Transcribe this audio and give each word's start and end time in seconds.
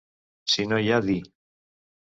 Si 0.53 0.65
no 0.71 0.81
hi 0.85 0.89
ha 0.95 0.99
di 1.05 1.19